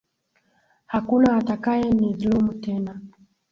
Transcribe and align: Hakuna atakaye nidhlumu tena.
Hakuna 0.93 1.27
atakaye 1.39 1.85
nidhlumu 1.91 2.53
tena. 2.63 2.93